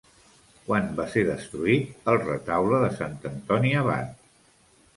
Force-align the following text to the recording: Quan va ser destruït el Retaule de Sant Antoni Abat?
Quan 0.69 0.87
va 0.99 1.05
ser 1.15 1.23
destruït 1.27 2.09
el 2.13 2.19
Retaule 2.23 2.81
de 2.87 2.91
Sant 2.99 3.17
Antoni 3.35 3.77
Abat? 3.85 4.21